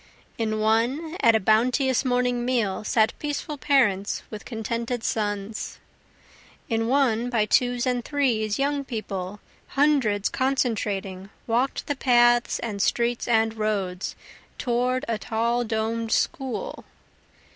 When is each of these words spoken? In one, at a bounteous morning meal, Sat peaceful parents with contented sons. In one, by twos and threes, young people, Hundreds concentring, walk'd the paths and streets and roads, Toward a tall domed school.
In 0.39 0.59
one, 0.59 1.15
at 1.19 1.35
a 1.35 1.39
bounteous 1.39 2.03
morning 2.03 2.43
meal, 2.43 2.83
Sat 2.83 3.13
peaceful 3.19 3.55
parents 3.59 4.23
with 4.31 4.45
contented 4.45 5.03
sons. 5.03 5.77
In 6.67 6.87
one, 6.87 7.29
by 7.29 7.45
twos 7.45 7.85
and 7.85 8.03
threes, 8.03 8.57
young 8.57 8.83
people, 8.83 9.39
Hundreds 9.77 10.27
concentring, 10.27 11.29
walk'd 11.45 11.85
the 11.85 11.95
paths 11.95 12.57
and 12.57 12.81
streets 12.81 13.27
and 13.27 13.53
roads, 13.59 14.15
Toward 14.57 15.05
a 15.07 15.19
tall 15.19 15.63
domed 15.63 16.11
school. 16.11 16.83